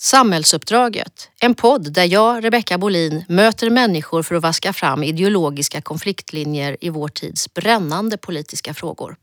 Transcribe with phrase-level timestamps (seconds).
[0.00, 6.76] Samhällsuppdraget, en podd där jag, Rebecka Bolin, möter människor för att vaska fram ideologiska konfliktlinjer
[6.80, 9.16] i vår tids brännande politiska frågor.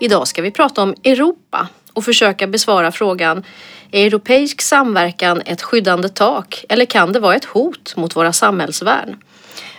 [0.00, 3.44] Idag ska vi prata om Europa och försöka besvara frågan
[3.90, 9.16] Är europeisk samverkan ett skyddande tak eller kan det vara ett hot mot våra samhällsvärn?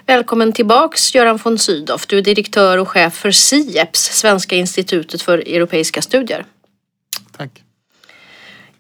[0.06, 2.02] Välkommen tillbaks Göran von Sydow.
[2.08, 6.46] Du är direktör och chef för SIEPS, Svenska institutet för europeiska studier.
[7.38, 7.63] Tack.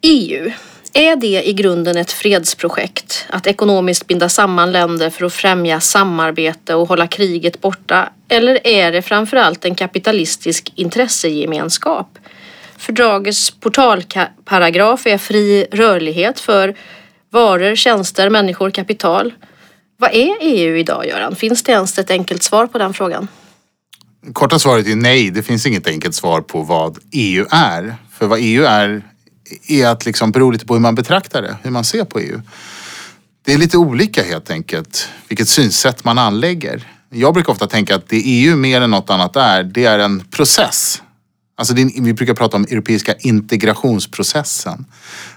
[0.06, 0.52] EU,
[0.94, 3.26] är det i grunden ett fredsprojekt?
[3.30, 8.10] Att ekonomiskt binda samman länder för att främja samarbete och hålla kriget borta?
[8.28, 12.20] Eller är det framförallt en kapitalistisk intressegemenskap?
[12.78, 16.76] Fördragets portalparagraf är fri rörlighet för
[17.30, 19.34] varor, tjänster, människor, kapital.
[19.98, 21.36] Vad är EU idag, Göran?
[21.36, 23.28] Finns det ens ett enkelt svar på den frågan?
[24.34, 27.96] Korta svaret är nej, det finns inget enkelt svar på vad EU är.
[28.12, 29.02] För vad EU är,
[29.68, 32.42] är att liksom bero lite på hur man betraktar det, hur man ser på EU.
[33.46, 36.88] Det är lite olika helt enkelt, vilket synsätt man anlägger.
[37.10, 40.20] Jag brukar ofta tänka att det EU mer än något annat är, det är en
[40.20, 41.02] process.
[41.56, 44.86] Alltså det, vi brukar prata om europeiska integrationsprocessen.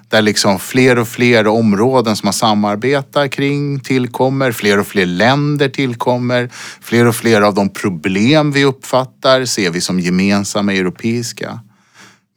[0.09, 4.53] Där liksom fler och fler områden som man samarbetar kring tillkommer.
[4.53, 6.51] Fler och fler länder tillkommer.
[6.81, 11.61] Fler och fler av de problem vi uppfattar ser vi som gemensamma europeiska.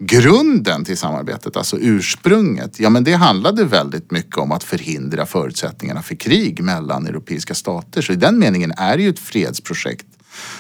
[0.04, 6.02] Grunden till samarbetet, alltså ursprunget, ja men det handlade väldigt mycket om att förhindra förutsättningarna
[6.02, 8.02] för krig mellan europeiska stater.
[8.02, 10.06] Så i den meningen är det ju ett fredsprojekt.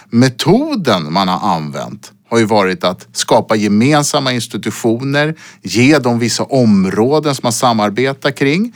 [0.09, 7.35] Metoden man har använt har ju varit att skapa gemensamma institutioner, ge dem vissa områden
[7.35, 8.75] som man samarbetar kring.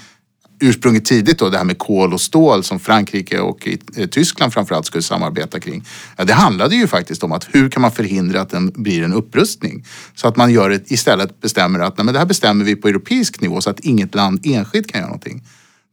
[0.64, 4.86] Ursprunget tidigt då, det här med kol och stål som Frankrike och eh, Tyskland framförallt
[4.86, 5.86] skulle samarbeta kring.
[6.18, 9.14] Ja, det handlade ju faktiskt om att hur kan man förhindra att den blir en
[9.14, 9.86] upprustning?
[10.16, 12.88] Så att man gör ett, istället bestämmer att nej, men det här bestämmer vi på
[12.88, 15.44] europeisk nivå så att inget land enskilt kan göra någonting.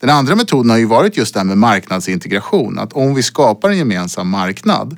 [0.00, 2.78] Den andra metoden har ju varit just det här med marknadsintegration.
[2.78, 4.97] Att om vi skapar en gemensam marknad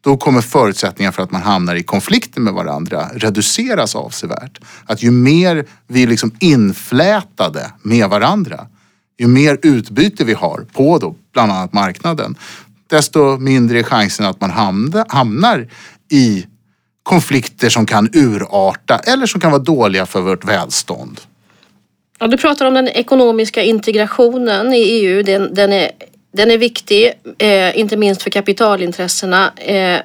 [0.00, 4.60] då kommer förutsättningarna för att man hamnar i konflikter med varandra reduceras avsevärt.
[4.86, 8.66] Att ju mer vi är liksom inflätade med varandra,
[9.18, 12.36] ju mer utbyte vi har på då bland annat marknaden,
[12.86, 14.50] desto mindre är chansen att man
[15.08, 15.68] hamnar
[16.10, 16.46] i
[17.02, 21.20] konflikter som kan urarta eller som kan vara dåliga för vårt välstånd.
[22.18, 25.22] Ja, du pratar om den ekonomiska integrationen i EU.
[25.22, 25.90] Den, den är
[26.32, 29.52] den är viktig, eh, inte minst för kapitalintressena.
[29.56, 30.00] Eh,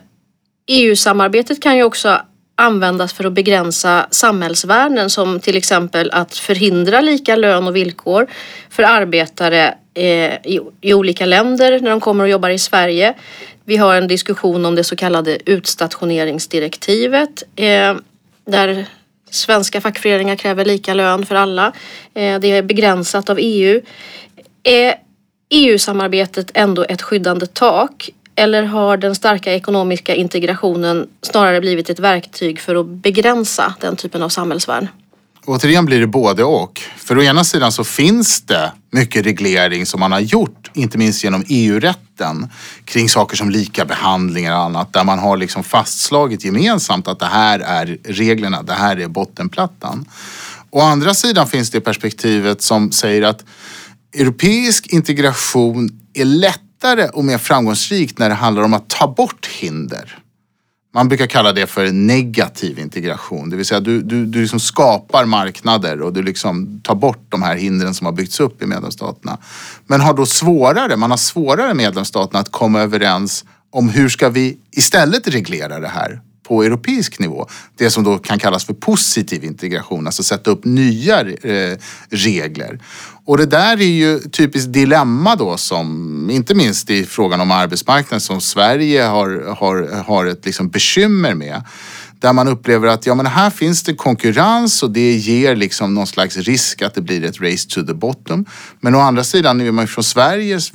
[0.68, 2.22] EU-samarbetet kan ju också
[2.58, 8.28] användas för att begränsa samhällsvärden som till exempel att förhindra lika lön och villkor
[8.70, 13.14] för arbetare eh, i, olika länder när de kommer och jobbar i Sverige.
[13.66, 17.96] Vi har en diskussion om det så kallade utstationeringsdirektivet eh,
[18.46, 18.86] där
[19.30, 21.68] svenska fackföreningar kräver lika lön för alla.
[22.14, 23.82] Eh, det är begränsat av EU.
[24.64, 24.96] Är
[25.50, 28.10] EU-samarbetet ändå ett skyddande tak?
[28.40, 34.24] Eller har den starka ekonomiska integrationen snarare blivit ett verktyg för att begränsa den typen
[34.24, 34.88] av samhällsvärn?
[35.46, 36.82] Återigen blir det både och.
[36.98, 41.24] För å ena sidan så finns det mycket reglering som man har gjort, inte minst
[41.24, 42.50] genom EU-rätten,
[42.86, 47.26] kring saker som lika behandlingar och annat, där man har liksom fastslagit gemensamt att det
[47.26, 50.06] här är reglerna, det här är bottenplattan.
[50.70, 53.46] Å andra sidan finns det perspektivet som säger att
[54.14, 59.46] europeisk integration är lätt lättare och mer framgångsrikt när det handlar om att ta bort
[59.46, 60.20] hinder.
[60.94, 65.26] Man brukar kalla det för negativ integration, det vill säga du, du, du liksom skapar
[65.26, 69.38] marknader och du liksom tar bort de här hindren som har byggts upp i medlemsstaterna.
[69.88, 74.58] Men har då svårare, man har svårare medlemsstaterna att komma överens om hur ska vi
[74.72, 77.48] istället reglera det här på europeisk nivå.
[77.78, 81.78] Det som då kan kallas för positiv integration, alltså sätta upp nya eh,
[82.10, 82.80] regler.
[83.26, 88.22] Och det där är ju typiskt dilemma då som, inte minst i frågan om arbetsmarknaden
[88.22, 91.64] som Sverige har, har, har ett liksom bekymmer med.
[92.20, 96.08] Där man upplever att ja, men här finns det konkurrens och det ger liksom någon
[96.08, 98.46] slags risk att det blir ett race to the bottom.
[98.80, 100.72] Men å andra sidan är man från Sveriges,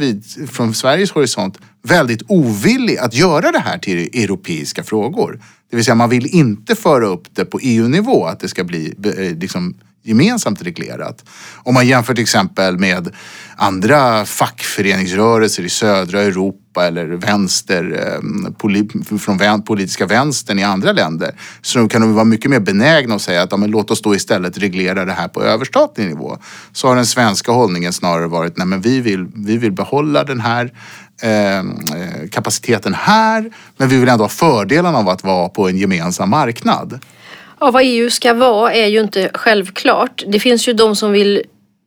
[0.51, 5.41] från Sveriges horisont väldigt ovillig att göra det här till europeiska frågor.
[5.71, 8.95] Det vill säga man vill inte föra upp det på EU-nivå, att det ska bli
[9.05, 11.25] eh, liksom, gemensamt reglerat.
[11.57, 13.15] Om man jämför till exempel med
[13.57, 17.99] andra fackföreningsrörelser i södra Europa eller vänster,
[19.13, 23.23] eh, från politiska vänstern i andra länder så kan de vara mycket mer benägna att
[23.23, 26.39] säga att ja, men låt oss då istället reglera det här på överstatlig nivå.
[26.73, 30.41] Så har den svenska hållningen snarare varit nej men vi vill, vi vill behålla den
[30.41, 30.73] här
[31.23, 35.77] ehm, eh, kapaciteten här men vi vill ändå ha fördelarna av att vara på en
[35.77, 37.01] gemensam marknad.
[37.63, 40.23] Ja, vad EU ska vara är ju inte självklart.
[40.27, 41.43] Det finns ju de som vill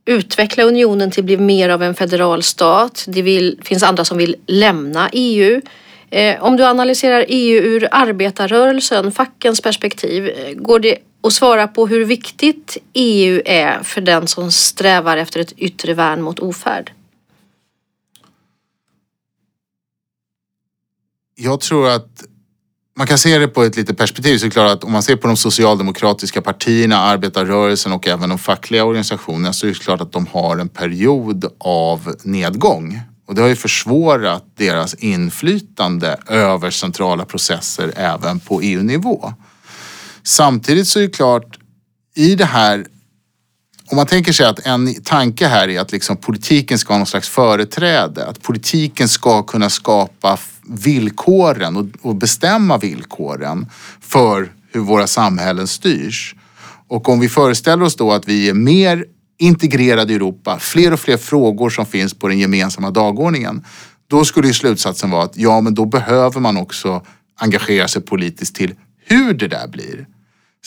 [0.06, 3.06] utveckla unionen till att bli mer av en federal stat.
[3.08, 5.62] Det vill, finns andra som vill lämna EU.
[6.10, 11.88] Eh, om du analyserar EU ur arbetarrörelsen, fackens perspektiv, eh, går det att svara på
[11.88, 16.92] hur viktigt EU är för den som strävar efter ett yttre värn mot ofärd?
[21.36, 22.24] Jag tror att
[22.98, 24.38] man kan se det på ett litet perspektiv.
[24.38, 28.30] Så är det klart att om man ser på de socialdemokratiska partierna, arbetarrörelsen och även
[28.30, 33.02] de fackliga organisationerna så är det klart att de har en period av nedgång.
[33.28, 39.34] Och det har ju försvårat deras inflytande över centrala processer även på EU-nivå.
[40.24, 41.60] Samtidigt så är det klart,
[42.16, 42.86] i det här
[43.88, 47.08] om man tänker sig att en tanke här är att liksom politiken ska ha någon
[47.08, 48.26] slags företräde.
[48.26, 53.70] Att politiken ska kunna skapa villkoren och, och bestämma villkoren
[54.02, 56.36] för hur våra samhällen styrs.
[56.88, 59.06] Och om vi föreställer oss då att vi är mer
[59.38, 63.66] integrerade i Europa, fler och fler frågor som finns på den gemensamma dagordningen.
[64.08, 67.06] Då skulle ju slutsatsen vara att ja, men då behöver man också
[67.40, 68.76] engagera sig politiskt till
[69.06, 70.08] hur det där blir.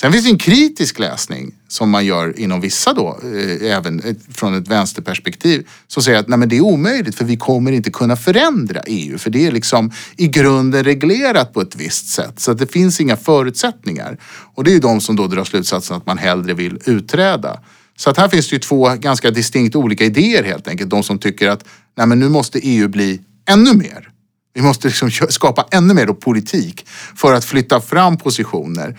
[0.00, 4.14] Sen finns det en kritisk läsning som man gör inom vissa då, eh, även eh,
[4.34, 7.90] från ett vänsterperspektiv, som säger att nej men det är omöjligt för vi kommer inte
[7.90, 12.50] kunna förändra EU för det är liksom i grunden reglerat på ett visst sätt så
[12.50, 14.18] att det finns inga förutsättningar.
[14.54, 17.60] Och det är ju de som då drar slutsatsen att man hellre vill utträda.
[17.96, 20.90] Så att här finns det ju två ganska distinkt olika idéer helt enkelt.
[20.90, 21.64] De som tycker att
[21.96, 24.08] nej men nu måste EU bli ännu mer.
[24.54, 26.86] Vi måste liksom skapa ännu mer politik
[27.16, 28.96] för att flytta fram positioner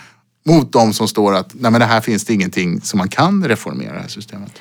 [0.49, 3.47] mot de som står att nej men det här finns det ingenting som man kan
[3.47, 4.51] reformera det här systemet.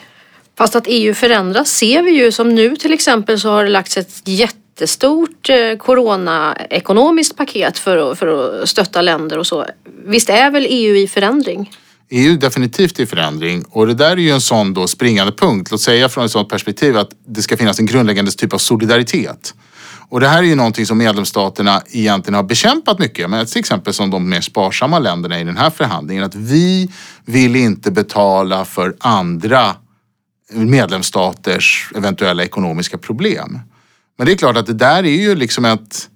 [0.59, 3.97] Fast att EU förändras ser vi ju som nu till exempel så har det lagts
[3.97, 9.67] ett jättestort eh, coronaekonomiskt paket för att, för att stötta länder och så.
[10.07, 11.71] Visst är väl EU i förändring?
[12.11, 15.71] EU definitivt i förändring och det där är ju en sån då springande punkt.
[15.71, 19.55] Låt säga från ett sådant perspektiv att det ska finnas en grundläggande typ av solidaritet.
[20.11, 23.31] Och det här är ju någonting som medlemsstaterna egentligen har bekämpat mycket.
[23.31, 26.25] Men till exempel som de mer sparsamma länderna i den här förhandlingen.
[26.25, 26.91] Att vi
[27.25, 29.77] vill inte betala för andra
[30.53, 33.61] medlemsstaters eventuella ekonomiska problem.
[34.19, 36.09] Men det är klart att det där är ju liksom ett,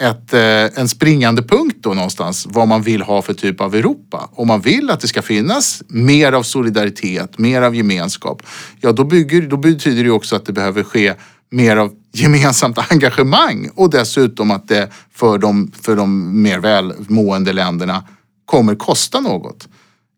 [0.00, 2.46] ett, eh, en springande punkt då någonstans.
[2.50, 4.30] Vad man vill ha för typ av Europa.
[4.32, 8.42] Om man vill att det ska finnas mer av solidaritet, mer av gemenskap.
[8.80, 11.14] Ja, då, bygger, då betyder det också att det behöver ske
[11.50, 18.04] mer av gemensamt engagemang och dessutom att det för de, för de mer välmående länderna
[18.44, 19.68] kommer kosta något.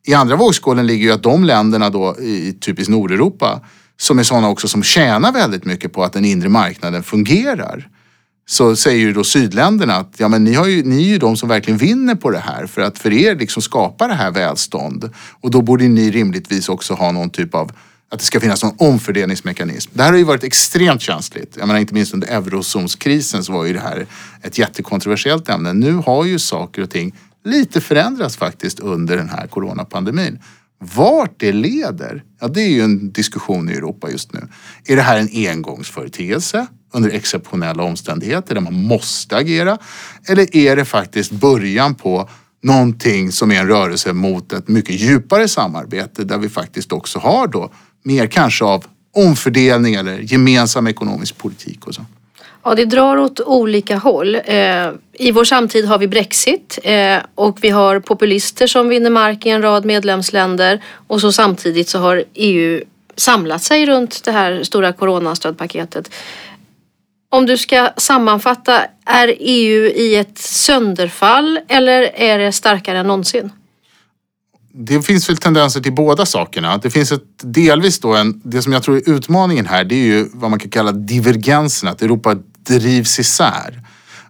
[0.07, 3.61] I andra vågskålen ligger ju att de länderna då i typiskt Nordeuropa
[3.97, 7.89] som är sådana också som tjänar väldigt mycket på att den inre marknaden fungerar.
[8.47, 11.37] Så säger ju då sydländerna att ja, men ni, har ju, ni är ju de
[11.37, 15.11] som verkligen vinner på det här för att för er liksom skapa det här välstånd.
[15.41, 17.73] Och då borde ni rimligtvis också ha någon typ av
[18.11, 19.91] att det ska finnas någon omfördelningsmekanism.
[19.95, 21.57] Det här har ju varit extremt känsligt.
[21.59, 24.07] Jag menar inte minst under eurozonskrisen så var ju det här
[24.43, 25.73] ett jättekontroversiellt ämne.
[25.73, 27.15] Nu har ju saker och ting
[27.45, 30.39] lite förändrats faktiskt under den här coronapandemin.
[30.81, 34.49] Vart det leder, ja det är ju en diskussion i Europa just nu.
[34.85, 39.79] Är det här en engångsföreteelse under exceptionella omständigheter där man måste agera?
[40.29, 42.29] Eller är det faktiskt början på
[42.63, 47.47] någonting som är en rörelse mot ett mycket djupare samarbete där vi faktiskt också har
[47.47, 47.73] då
[48.03, 48.85] mer kanske av
[49.17, 52.05] omfördelning eller gemensam ekonomisk politik och så?
[52.65, 54.35] Ja, det drar åt olika håll.
[54.35, 59.47] Eh, I vår samtid har vi Brexit eh, och vi har populister som vinner mark
[59.47, 62.83] i en rad medlemsländer och så samtidigt så har EU
[63.17, 66.11] samlat sig runt det här stora coronastödpaketet.
[67.31, 73.51] Om du ska sammanfatta, är EU i ett sönderfall eller är det starkare än någonsin?
[74.81, 76.79] Det finns väl tendenser till båda sakerna.
[76.79, 80.07] Det finns ett delvis då en, det som jag tror är utmaningen här, det är
[80.07, 83.83] ju vad man kan kalla divergensen, att Europa drivs isär.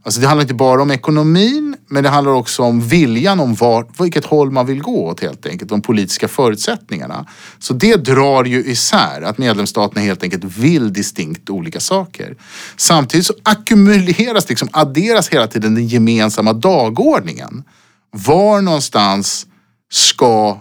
[0.02, 3.86] Alltså det handlar inte bara om ekonomin, men det handlar också om viljan om var,
[4.02, 7.26] vilket håll man vill gå åt helt enkelt, de politiska förutsättningarna.
[7.58, 12.36] Så det drar ju isär, att medlemsstaterna helt enkelt vill distinkt olika saker.
[12.76, 17.64] Samtidigt så ackumuleras, liksom adderas hela tiden den gemensamma dagordningen.
[18.10, 19.46] Var någonstans
[19.92, 20.60] ska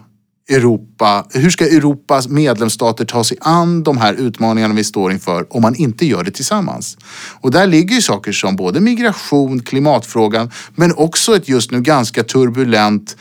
[0.50, 5.62] Europa, hur ska Europas medlemsstater ta sig an de här utmaningarna vi står inför om
[5.62, 6.98] man inte gör det tillsammans?
[7.42, 12.24] Och där ligger ju saker som både migration, klimatfrågan, men också ett just nu ganska
[12.24, 13.18] turbulent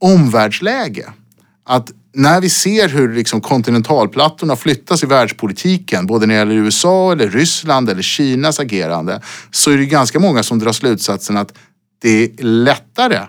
[0.00, 1.12] omvärldsläge.
[1.64, 7.12] Att när vi ser hur liksom kontinentalplattorna flyttas i världspolitiken, både när det gäller USA
[7.12, 11.52] eller Ryssland eller Kinas agerande, så är det ganska många som drar slutsatsen att
[12.02, 13.20] det är lättare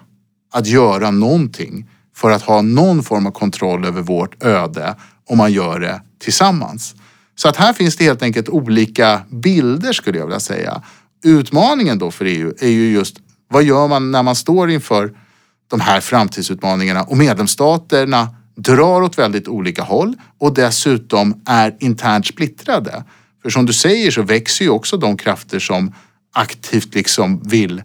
[0.57, 4.95] att göra någonting för att ha någon form av kontroll över vårt öde
[5.29, 6.95] om man gör det tillsammans.
[7.35, 10.81] Så att här finns det helt enkelt olika bilder skulle jag vilja säga.
[11.23, 13.17] Utmaningen då för EU är ju just
[13.49, 15.13] vad gör man när man står inför
[15.67, 23.03] de här framtidsutmaningarna och medlemsstaterna drar åt väldigt olika håll och dessutom är internt splittrade.
[23.41, 25.93] För som du säger så växer ju också de krafter som
[26.33, 27.83] aktivt liksom vill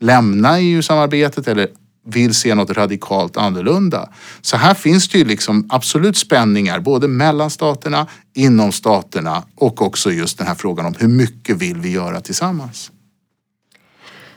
[0.00, 1.68] lämna EU-samarbetet eller
[2.04, 4.08] vill se något radikalt annorlunda.
[4.40, 10.10] Så här finns det ju liksom absolut spänningar både mellan staterna, inom staterna och också
[10.10, 12.90] just den här frågan om hur mycket vill vi göra tillsammans.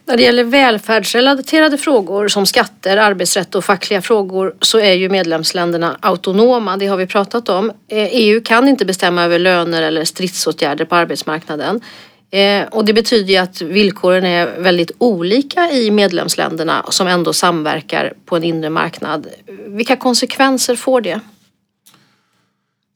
[0.08, 5.98] När det gäller välfärdsrelaterade frågor som skatter, arbetsrätt och fackliga frågor så är ju medlemsländerna
[6.02, 6.78] autonoma.
[6.78, 7.70] Det har vi pratat om.
[7.70, 11.82] Eh, EU kan inte bestämma över löner eller stridsåtgärder på arbetsmarknaden.
[12.32, 18.14] Eh, och det betyder ju att villkoren är väldigt olika i medlemsländerna som ändå samverkar
[18.26, 19.28] på en inre marknad.
[19.68, 21.20] Vilka konsekvenser får det?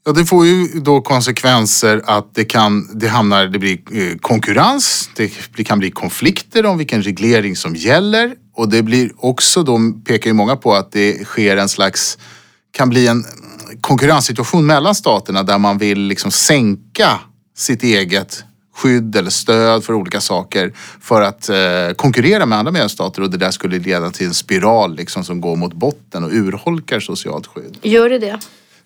[0.06, 5.10] Ja, det får ju då konsekvenser att det kan, det hamnar, det blir eh, konkurrens,
[5.56, 10.30] det kan bli konflikter om vilken reglering som gäller och det blir också, då pekar
[10.30, 12.18] ju många på att det sker en slags,
[12.72, 13.24] kan bli en
[13.82, 17.20] konkurrenssituation mellan staterna där man vill liksom sänka
[17.58, 18.44] sitt eget
[18.80, 23.38] skydd eller stöd för olika saker för att eh, konkurrera med andra medlemsstater och det
[23.38, 27.78] där skulle leda till en spiral liksom som går mot botten och urholkar socialt skydd.
[27.82, 28.40] Gör det det?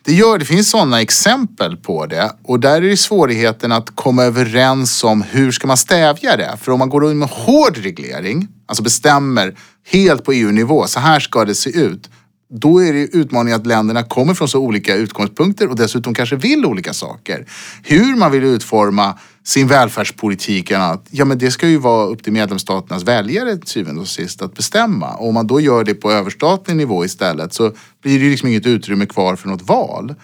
[0.05, 0.45] Det gör det.
[0.45, 5.51] finns sådana exempel på det och där är det svårigheten att komma överens om hur
[5.51, 6.57] ska man stävja det?
[6.61, 9.55] För om man går in med hård reglering, alltså bestämmer
[9.87, 12.09] helt på EU-nivå, så här ska det se ut
[12.55, 16.65] då är det utmaningen att länderna kommer från så olika utgångspunkter och dessutom kanske vill
[16.65, 17.45] olika saker.
[17.83, 22.23] Hur man vill utforma sin välfärdspolitik och annat, ja men det ska ju vara upp
[22.23, 25.13] till medlemsstaternas väljare till syvende och sist att bestämma.
[25.13, 28.49] Och om man då gör det på överstatlig nivå istället så blir det ju liksom
[28.49, 30.15] inget utrymme kvar för något val.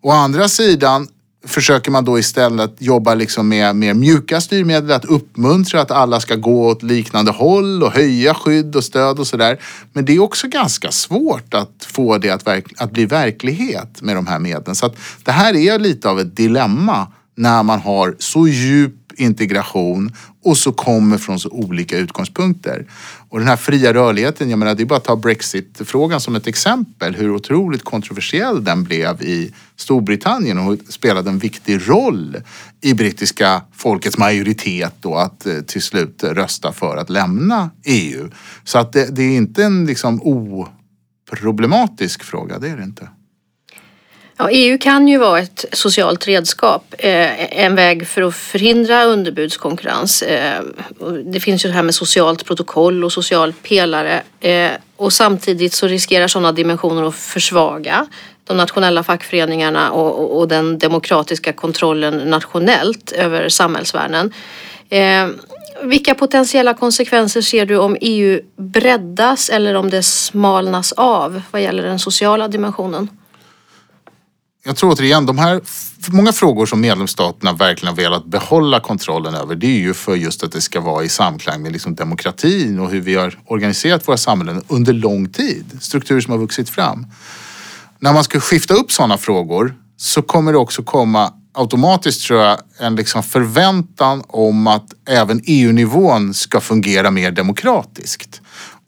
[0.00, 1.08] Å andra sidan
[1.46, 6.36] försöker man då istället jobba liksom med mer mjuka styrmedel, att uppmuntra att alla ska
[6.36, 9.60] gå åt liknande håll och höja skydd och stöd och sådär.
[9.92, 14.26] Men det är också ganska svårt att få det att, att bli verklighet med de
[14.26, 14.74] här medlen.
[14.74, 20.12] Så att det här är lite av ett dilemma när man har så djup integration
[20.44, 22.86] och så kommer från så olika utgångspunkter.
[23.28, 26.46] Och den här fria rörligheten, jag menar det är bara att ta Brexit-frågan som ett
[26.46, 32.36] exempel hur otroligt kontroversiell den blev i Storbritannien och spelade en viktig roll
[32.80, 38.30] i brittiska folkets majoritet då att eh, till slut rösta för att lämna EU.
[38.64, 43.08] Så att det, det är inte en liksom oproblematisk fråga, det är det inte.
[44.38, 50.22] Ja, EU kan ju vara ett socialt redskap, eh, en väg för att förhindra underbudskonkurrens.
[50.22, 50.62] Eh,
[51.24, 55.86] det finns ju det här med socialt protokoll och social pelare eh, och samtidigt så
[55.86, 58.06] riskerar sådana dimensioner att försvaga
[58.44, 64.32] de nationella fackföreningarna och, och, och den demokratiska kontrollen nationellt över samhällsvärden.
[64.88, 65.28] Eh,
[65.82, 71.82] vilka potentiella konsekvenser ser du om EU breddas eller om det smalnas av vad gäller
[71.82, 73.08] den sociala dimensionen?
[74.66, 75.60] Jag tror återigen, de här
[76.08, 80.42] många frågor som medlemsstaterna verkligen har velat behålla kontrollen över, det är ju för just
[80.42, 84.16] att det ska vara i samklang med liksom demokratin och hur vi har organiserat våra
[84.16, 85.64] samhällen under lång tid.
[85.80, 87.06] Strukturer som har vuxit fram.
[87.98, 92.58] När man ska skifta upp sådana frågor så kommer det också komma automatiskt tror jag
[92.78, 98.40] en liksom förväntan om att även EU-nivån ska fungera mer demokratiskt.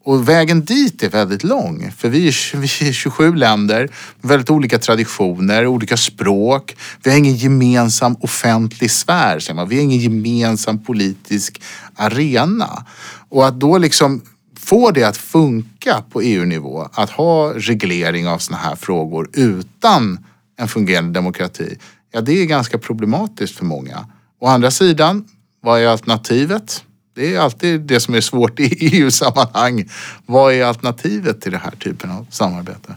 [0.09, 1.91] Och vägen dit är väldigt lång.
[1.97, 3.89] För vi är, vi är 27 länder,
[4.21, 6.75] väldigt olika traditioner, olika språk.
[7.03, 9.69] Vi har ingen gemensam offentlig sfär, säger man.
[9.69, 11.61] Vi har ingen gemensam politisk
[11.95, 12.85] arena.
[13.29, 14.21] Och att då liksom
[14.59, 20.25] få det att funka på EU-nivå, att ha reglering av sådana här frågor utan
[20.57, 21.77] en fungerande demokrati,
[22.11, 24.05] ja det är ganska problematiskt för många.
[24.39, 25.25] Å andra sidan,
[25.61, 26.83] vad är alternativet?
[27.19, 29.89] Det är alltid det som är svårt i EU-sammanhang.
[30.25, 32.95] Vad är alternativet till den här typen av samarbete?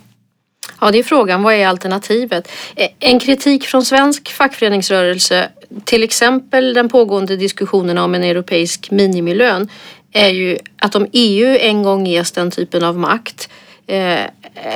[0.80, 1.42] Ja, det är frågan.
[1.42, 2.48] Vad är alternativet?
[2.76, 5.48] Eh, en kritik från svensk fackföreningsrörelse,
[5.84, 9.68] till exempel den pågående diskussionen om en europeisk minimilön,
[10.12, 13.48] är ju att om EU en gång ges den typen av makt,
[13.86, 14.20] eh,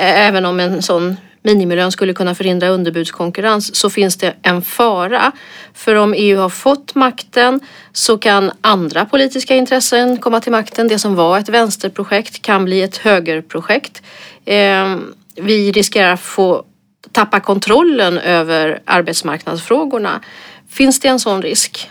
[0.01, 5.33] även om en sån minimilön skulle kunna förhindra underbudskonkurrens så finns det en fara.
[5.75, 7.61] För om EU har fått makten
[7.93, 10.89] så kan andra politiska intressen komma till makten.
[10.89, 14.03] Det som var ett vänsterprojekt kan bli ett högerprojekt.
[14.45, 16.65] Ehm, vi riskerar att få
[17.13, 20.21] tappa kontrollen över arbetsmarknadsfrågorna.
[20.69, 21.91] Finns det en sån risk?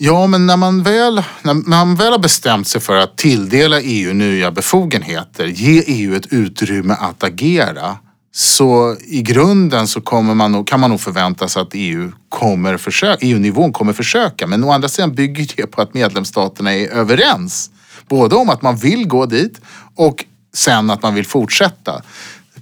[0.00, 4.14] Ja, men när man, väl, när man väl har bestämt sig för att tilldela EU
[4.14, 7.96] nya befogenheter, ge EU ett utrymme att agera,
[8.32, 12.76] så i grunden så kommer man nog, kan man nog förvänta sig att EU kommer
[12.76, 14.46] försöka, EU-nivån kommer försöka.
[14.46, 17.70] Men å andra sidan bygger det på att medlemsstaterna är överens.
[18.08, 19.60] Både om att man vill gå dit
[19.94, 20.24] och
[20.54, 22.02] sen att man vill fortsätta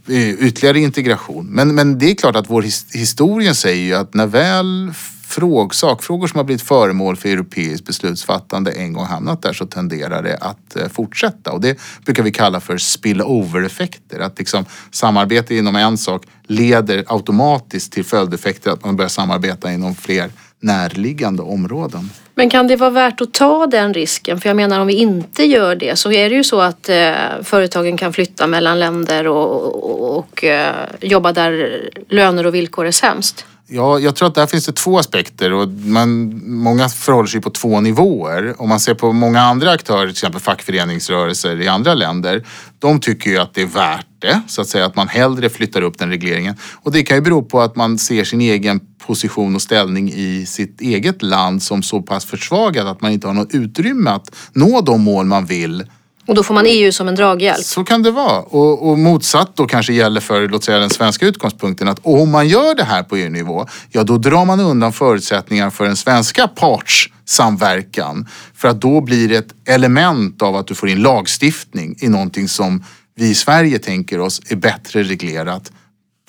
[0.08, 1.46] eh, ytterligare integration.
[1.46, 2.62] Men, men det är klart att vår
[2.98, 4.92] historien säger ju att när väl
[5.28, 10.22] fråg, sakfrågor som har blivit föremål för europeiskt beslutsfattande en gång hamnat där så tenderar
[10.22, 11.52] det att eh, fortsätta.
[11.52, 14.20] Och det brukar vi kalla för spillover-effekter.
[14.20, 19.94] Att liksom samarbete inom en sak leder automatiskt till följdeffekter att man börjar samarbeta inom
[19.94, 20.30] fler
[20.60, 22.10] närliggande områden.
[22.34, 24.40] Men kan det vara värt att ta den risken?
[24.40, 27.12] För jag menar om vi inte gör det så är det ju så att eh,
[27.42, 32.90] företagen kan flytta mellan länder och, och, och eh, jobba där löner och villkor är
[32.90, 33.46] sämst.
[33.68, 37.50] Ja, jag tror att där finns det två aspekter och man, många förhåller sig på
[37.50, 38.54] två nivåer.
[38.58, 42.46] Om man ser på många andra aktörer, till exempel fackföreningsrörelser i andra länder,
[42.78, 45.82] de tycker ju att det är värt det, så att säga, att man hellre flyttar
[45.82, 46.54] upp den regleringen.
[46.82, 50.46] Och det kan ju bero på att man ser sin egen position och ställning i
[50.46, 54.80] sitt eget land som så pass försvagad att man inte har något utrymme att nå
[54.80, 55.84] de mål man vill
[56.26, 57.64] och då får man EU som en draghjälp.
[57.64, 58.40] Så kan det vara.
[58.40, 62.48] Och, och, motsatt då kanske gäller för låt säga den svenska utgångspunkten att om man
[62.48, 68.28] gör det här på EU-nivå, ja då drar man undan förutsättningar för den svenska partssamverkan.
[68.54, 72.48] För att då blir det ett element av att du får in lagstiftning i någonting
[72.48, 75.72] som vi i Sverige tänker oss är bättre reglerat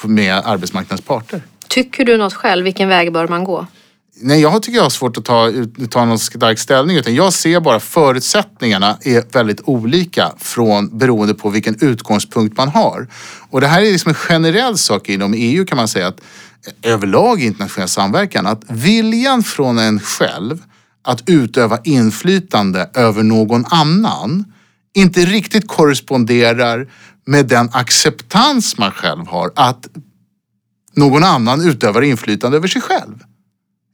[0.03, 1.41] med arbetsmarknadens parter.
[1.67, 2.63] Tycker du något själv?
[2.63, 3.67] Vilken väg bör man gå?
[4.21, 5.51] Nej, jag tycker jag har svårt att ta,
[5.89, 6.97] ta någon stark ställning.
[6.97, 13.07] Utan jag ser bara förutsättningarna är väldigt olika från, beroende på vilken utgångspunkt man har.
[13.49, 16.21] Och det här är liksom en generell sak inom EU kan man säga att
[16.81, 20.63] överlag i internationell samverkan att viljan från en själv
[21.03, 24.45] att utöva inflytande över någon annan
[24.93, 26.87] inte riktigt korresponderar
[27.25, 29.87] med den acceptans man själv har att
[30.95, 33.23] någon annan utövar inflytande över sig själv.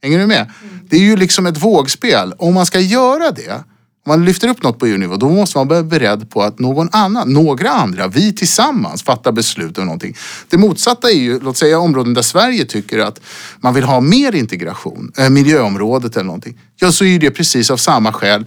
[0.04, 0.50] Hänger du med?
[0.62, 0.80] Mm.
[0.88, 2.32] Det är ju liksom ett vågspel.
[2.38, 3.52] Om man ska göra det,
[4.06, 6.88] om man lyfter upp något på EU-nivå, då måste man vara beredd på att någon
[6.92, 10.16] annan, några andra, vi tillsammans fattar beslut om någonting.
[10.48, 13.20] Det motsatta är ju, låt säga områden där Sverige tycker att
[13.60, 16.60] man vill ha mer integration, äh, miljöområdet eller någonting.
[16.76, 18.46] Ja, så är det precis av samma skäl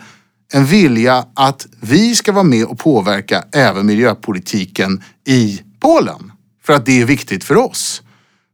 [0.54, 6.32] en vilja att vi ska vara med och påverka även miljöpolitiken i Polen.
[6.66, 8.02] För att det är viktigt för oss.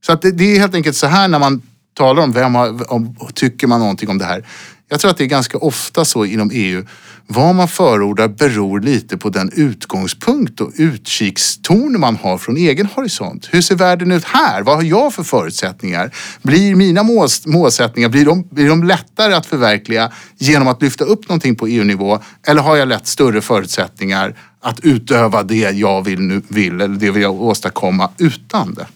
[0.05, 1.61] Så att det, det är helt enkelt så här när man
[1.93, 4.45] talar om vem har, om, tycker man någonting om det här.
[4.89, 6.85] Jag tror att det är ganska ofta så inom EU.
[7.27, 13.49] Vad man förordar beror lite på den utgångspunkt och utkikstorn man har från egen horisont.
[13.51, 14.61] Hur ser världen ut här?
[14.61, 16.15] Vad har jag för förutsättningar?
[16.41, 17.03] Blir mina
[17.45, 22.19] målsättningar, blir de, blir de lättare att förverkliga genom att lyfta upp någonting på EU-nivå?
[22.47, 27.11] Eller har jag lätt större förutsättningar att utöva det jag vill, nu, vill eller det
[27.11, 28.87] vill jag åstadkomma utan det?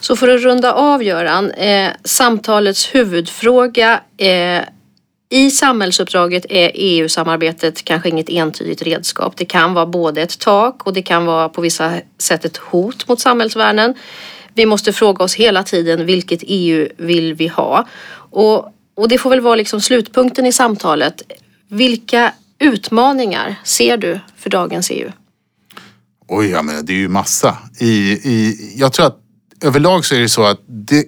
[0.00, 4.62] Så för att runda av Göran, eh, samtalets huvudfråga eh,
[5.30, 9.36] i samhällsuppdraget är EU-samarbetet kanske inget entydigt redskap.
[9.36, 13.08] Det kan vara både ett tak och det kan vara på vissa sätt ett hot
[13.08, 13.94] mot samhällsvärden.
[14.54, 17.88] Vi måste fråga oss hela tiden vilket EU vill vi ha?
[18.30, 21.22] Och, och det får väl vara liksom slutpunkten i samtalet.
[21.68, 25.10] Vilka utmaningar ser du för dagens EU?
[26.28, 27.58] Oj, ja, men det är ju massa.
[27.80, 29.23] I, i, jag tror att
[29.64, 31.04] överlag så är det så att det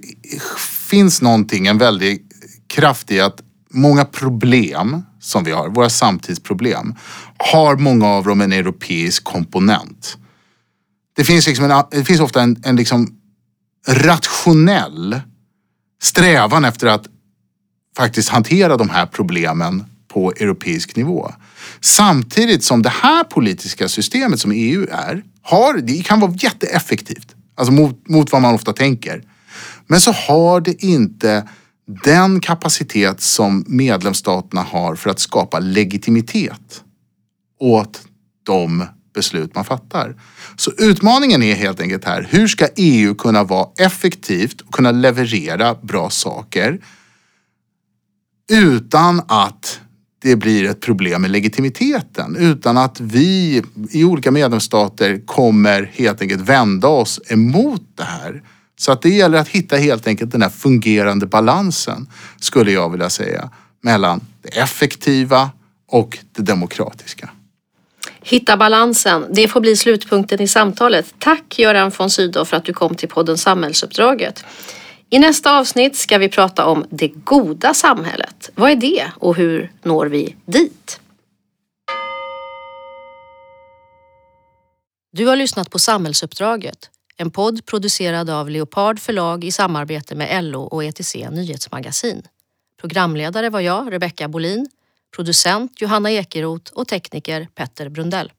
[0.90, 2.22] finns någonting, en väldig
[2.66, 3.40] kraft i att
[3.70, 6.94] många problem som vi har, våra samtidsproblem,
[7.38, 10.16] har många av dem en europeisk komponent.
[11.16, 13.16] Det finns, liksom en, det finns ofta en, en liksom
[13.88, 15.20] rationell
[16.02, 17.06] strävan efter att
[17.96, 21.32] faktiskt hantera de här problemen på europeisk nivå.
[21.80, 27.35] Samtidigt som det här politiska systemet som EU är, har, det kan vara jätteeffektivt.
[27.56, 29.22] Alltså mot, mot vad man ofta tänker.
[29.86, 31.48] Men så har det inte
[32.04, 36.84] den kapacitet som medlemsstaterna har för att skapa legitimitet
[37.60, 38.02] åt
[38.42, 40.16] de beslut man fattar.
[40.56, 45.74] Så utmaningen är helt enkelt här, hur ska EU kunna vara effektivt och kunna leverera
[45.74, 46.80] bra saker
[48.52, 49.80] utan att
[50.22, 56.40] det blir ett problem med legitimiteten utan att vi i olika medlemsstater kommer helt enkelt
[56.40, 58.42] vända oss emot det här.
[58.78, 62.06] Så att det gäller att hitta helt enkelt den här fungerande balansen
[62.40, 63.50] skulle jag vilja säga
[63.82, 65.50] mellan det effektiva
[65.88, 67.30] och det demokratiska.
[68.22, 71.14] Hitta balansen, det får bli slutpunkten i samtalet.
[71.18, 74.44] Tack Göran von Sydow för att du kom till podden Samhällsuppdraget.
[75.10, 78.50] I nästa avsnitt ska vi prata om det goda samhället.
[78.54, 81.00] Vad är det och hur når vi dit?
[85.12, 90.62] Du har lyssnat på Samhällsuppdraget, en podd producerad av Leopard förlag i samarbete med LO
[90.62, 92.22] och ETC Nyhetsmagasin.
[92.80, 94.68] Programledare var jag, Rebecka Bolin,
[95.16, 98.32] producent Johanna Ekeroth och tekniker Petter Brundell.